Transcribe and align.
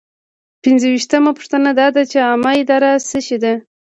پنځویشتمه 0.63 1.31
پوښتنه 1.37 1.69
دا 1.79 1.87
ده 1.95 2.03
چې 2.11 2.17
عامه 2.27 2.51
اداره 2.61 2.91
څه 3.09 3.19
شی 3.25 3.37
ده. 3.43 3.53